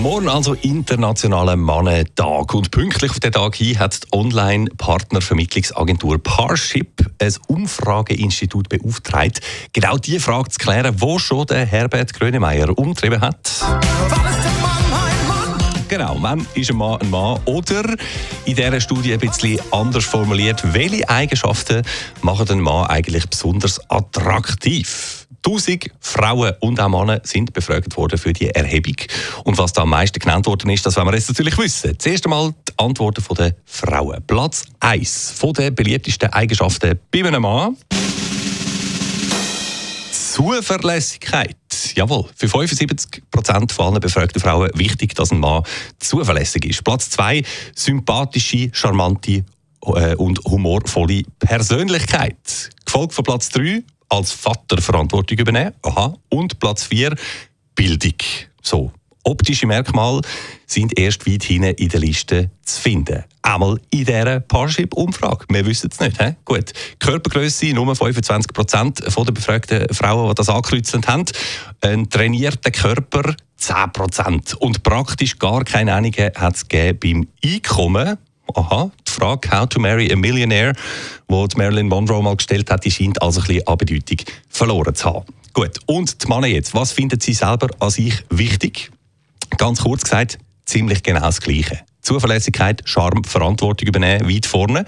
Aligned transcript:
Morgen 0.00 0.28
also 0.28 0.54
internationaler 0.54 1.56
Mannentag. 1.56 2.54
Und 2.54 2.70
pünktlich 2.70 3.10
auf 3.10 3.20
den 3.20 3.32
Tag 3.32 3.56
hin 3.56 3.78
hat 3.78 4.02
die 4.02 4.12
Online-Partnervermittlungsagentur 4.12 6.22
Parship 6.22 7.04
ein 7.18 7.34
Umfrageinstitut 7.48 8.68
beauftragt, 8.68 9.40
genau 9.72 9.96
die 9.96 10.18
Frage 10.18 10.50
zu 10.50 10.58
klären, 10.58 11.00
wo 11.00 11.18
schon 11.18 11.46
der 11.46 11.66
Herbert 11.66 12.12
Grönemeyer 12.14 12.78
umtrieben 12.78 13.20
hat. 13.20 13.64
Genau, 15.88 16.16
wann 16.20 16.46
ist 16.54 16.70
ein 16.70 16.76
Mann 16.76 17.00
ein 17.00 17.10
Mann? 17.10 17.40
Oder 17.44 17.94
in 18.44 18.56
dieser 18.56 18.80
Studie 18.80 19.12
ein 19.12 19.20
bisschen 19.20 19.60
anders 19.70 20.04
formuliert, 20.04 20.74
welche 20.74 21.08
Eigenschaften 21.08 21.82
machen 22.22 22.48
einen 22.50 22.60
Mann 22.60 22.86
eigentlich 22.86 23.28
besonders 23.28 23.80
attraktiv? 23.88 25.25
1000 25.46 25.90
Frauen 26.00 26.54
und 26.60 26.80
auch 26.80 26.88
Männer 26.88 27.20
sind 27.22 27.52
befragt 27.52 27.96
worden 27.96 28.18
für 28.18 28.32
die 28.32 28.50
Erhebung. 28.50 28.96
Und 29.44 29.56
was 29.58 29.72
da 29.72 29.82
am 29.82 29.90
meisten 29.90 30.18
genannt 30.18 30.46
worden 30.46 30.70
ist, 30.70 30.84
das 30.84 30.96
wollen 30.96 31.06
wir 31.06 31.14
jetzt 31.14 31.28
natürlich 31.28 31.56
wissen. 31.56 31.96
Zuerst 31.98 32.24
einmal 32.24 32.52
die 32.68 32.72
Antworten 32.78 33.22
der 33.36 33.54
Frauen. 33.64 34.22
Platz 34.26 34.64
1 34.80 35.32
von 35.36 35.52
den 35.52 35.74
beliebtesten 35.74 36.32
Eigenschaften 36.32 36.98
bei 37.12 37.24
einem 37.24 37.42
Mann. 37.42 37.76
Zuverlässigkeit. 40.10 41.56
Jawohl, 41.94 42.26
für 42.34 42.48
75 42.48 43.22
Prozent 43.30 43.72
von 43.72 43.86
allen 43.86 44.00
befragten 44.00 44.40
Frauen 44.40 44.70
wichtig, 44.74 45.14
dass 45.14 45.30
ein 45.30 45.38
Mann 45.38 45.62
zuverlässig 45.98 46.64
ist. 46.66 46.84
Platz 46.84 47.08
2, 47.10 47.42
sympathische, 47.74 48.68
charmante 48.72 49.44
äh, 49.82 50.14
und 50.16 50.40
humorvolle 50.44 51.22
Persönlichkeit. 51.38 52.70
Gefolgt 52.84 53.14
von 53.14 53.24
Platz 53.24 53.48
3, 53.50 53.82
als 54.08 54.32
Vater 54.32 54.80
Verantwortung 54.80 55.38
übernehmen. 55.38 55.72
Aha. 55.82 56.14
Und 56.28 56.58
Platz 56.58 56.84
4, 56.84 57.14
Bildung. 57.74 58.14
So. 58.62 58.92
Optische 59.24 59.66
Merkmale 59.66 60.20
sind 60.66 60.96
erst 60.96 61.26
weit 61.26 61.42
hinten 61.42 61.74
in 61.74 61.88
der 61.88 61.98
Liste 61.98 62.50
zu 62.62 62.80
finden. 62.80 63.24
Einmal 63.42 63.80
in 63.90 64.04
dieser 64.04 64.38
Parship-Umfrage. 64.38 65.46
Wir 65.48 65.66
wissen 65.66 65.90
es 65.92 65.98
nicht. 65.98 66.22
He? 66.22 66.36
Gut. 66.44 66.72
Körpergröße, 67.00 67.72
nur 67.72 67.96
25 67.96 68.52
Prozent 68.52 69.00
der 69.00 69.32
befragten 69.32 69.92
Frauen, 69.92 70.28
die 70.28 70.34
das 70.36 70.48
angekreuzelt 70.48 71.08
haben. 71.08 71.24
Ein 71.80 72.08
trainierter 72.08 72.70
Körper, 72.70 73.34
10 73.56 73.92
Prozent. 73.92 74.54
Und 74.60 74.84
praktisch 74.84 75.40
gar 75.40 75.64
keine 75.64 75.94
Einigung 75.94 76.30
hat 76.36 76.54
es 76.54 76.64
beim 76.64 77.26
Einkommen. 77.44 78.18
Aha, 78.54 78.92
Frage 79.16 79.50
«How 79.50 79.66
to 79.66 79.80
marry 79.80 80.12
a 80.12 80.16
millionaire», 80.16 80.74
die 81.30 81.56
Marilyn 81.56 81.88
Monroe 81.88 82.22
mal 82.22 82.36
gestellt 82.36 82.70
hat, 82.70 82.84
die 82.84 82.90
scheint 82.90 83.20
also 83.22 83.40
ein 83.40 83.46
bisschen 83.46 83.66
an 83.66 83.78
Bedeutung 83.78 84.18
verloren 84.48 84.94
zu 84.94 85.06
haben. 85.06 85.24
Gut, 85.54 85.78
und 85.86 86.22
die 86.22 86.28
Männer 86.28 86.48
jetzt, 86.48 86.74
was 86.74 86.92
finden 86.92 87.18
Sie 87.18 87.32
selber 87.32 87.68
an 87.80 87.90
sich 87.90 88.22
wichtig? 88.28 88.90
Ganz 89.56 89.80
kurz 89.80 90.02
gesagt, 90.02 90.38
ziemlich 90.66 91.02
genau 91.02 91.20
das 91.20 91.40
Gleiche. 91.40 91.80
Zuverlässigkeit, 92.02 92.82
Charme, 92.84 93.24
Verantwortung 93.24 93.88
übernehmen, 93.88 94.28
weit 94.28 94.46
vorne. 94.46 94.84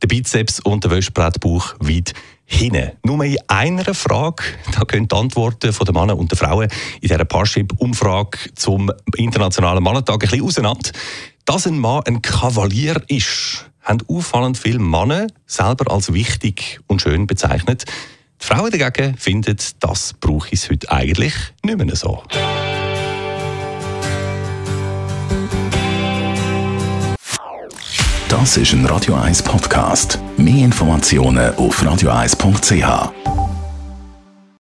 Der 0.00 0.06
Bizeps 0.06 0.60
und 0.60 0.84
der 0.84 0.92
Wäschbrettbauch 0.92 1.74
weit 1.80 2.14
hinten. 2.46 2.92
Nur 3.04 3.24
in 3.24 3.36
einer 3.48 3.92
Frage, 3.94 4.44
da 4.72 4.82
gehen 4.84 5.08
die 5.08 5.16
Antworten 5.16 5.72
von 5.72 5.84
den 5.84 5.94
Männern 5.94 6.18
und 6.18 6.30
den 6.30 6.38
Frauen 6.38 6.68
in 7.00 7.08
dieser 7.08 7.24
Parship-Umfrage 7.24 8.38
zum 8.54 8.90
Internationalen 9.16 9.82
Mannentag 9.82 10.14
ein 10.14 10.18
bisschen 10.18 10.42
auseinander. 10.42 10.90
Dass 11.44 11.66
ein 11.66 11.78
Mann 11.78 12.02
ein 12.06 12.22
Kavalier 12.22 13.02
ist, 13.08 13.70
haben 13.82 13.98
auffallend 14.08 14.56
viele 14.56 14.78
Männer 14.78 15.26
selber 15.46 15.92
als 15.92 16.12
wichtig 16.12 16.80
und 16.86 17.02
schön 17.02 17.26
bezeichnet. 17.26 17.84
Die 18.40 18.46
Frauen 18.46 18.70
dagegen 18.70 19.16
finden, 19.18 19.56
das 19.78 20.14
brauche 20.14 20.48
ich 20.52 20.70
heute 20.70 20.90
eigentlich 20.90 21.34
nicht 21.62 21.76
mehr 21.76 21.96
so. 21.96 22.22
Das 28.30 28.56
ist 28.56 28.72
ein 28.72 28.86
Radio 28.86 29.14
1 29.14 29.42
Podcast. 29.42 30.18
Mehr 30.38 30.64
Informationen 30.64 31.54
auf 31.56 31.82
radio1.ch. 31.82 33.33